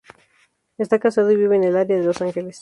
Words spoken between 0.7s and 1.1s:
Está